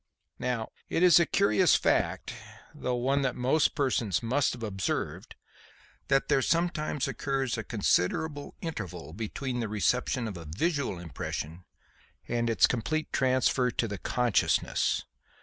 [0.39, 2.33] Now, it is a curious fact
[2.73, 5.35] though one that most persons must have observed
[6.07, 11.65] that there sometimes occurs a considerable interval between the reception of a visual impression
[12.27, 15.03] and its complete transfer to the consciousness.